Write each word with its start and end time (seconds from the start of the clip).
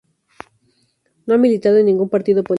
No 1.27 1.35
ha 1.35 1.37
militado 1.37 1.77
en 1.77 1.85
ningún 1.85 2.09
partido 2.09 2.41
político. 2.43 2.49